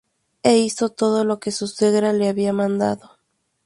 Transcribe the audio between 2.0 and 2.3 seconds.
le